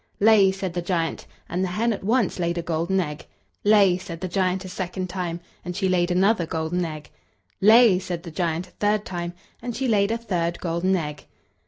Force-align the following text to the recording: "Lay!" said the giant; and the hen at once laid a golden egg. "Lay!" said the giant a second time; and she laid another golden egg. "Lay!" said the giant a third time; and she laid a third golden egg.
"Lay!" 0.19 0.51
said 0.51 0.73
the 0.73 0.81
giant; 0.81 1.27
and 1.47 1.63
the 1.63 1.67
hen 1.67 1.93
at 1.93 2.03
once 2.03 2.39
laid 2.39 2.57
a 2.57 2.63
golden 2.63 2.99
egg. 2.99 3.27
"Lay!" 3.63 3.99
said 3.99 4.19
the 4.19 4.27
giant 4.27 4.65
a 4.65 4.67
second 4.67 5.09
time; 5.11 5.39
and 5.63 5.75
she 5.75 5.87
laid 5.87 6.09
another 6.09 6.47
golden 6.47 6.83
egg. 6.83 7.11
"Lay!" 7.61 7.99
said 7.99 8.23
the 8.23 8.31
giant 8.31 8.67
a 8.67 8.71
third 8.71 9.05
time; 9.05 9.33
and 9.61 9.75
she 9.75 9.87
laid 9.87 10.09
a 10.09 10.17
third 10.17 10.59
golden 10.59 10.95
egg. 10.95 11.25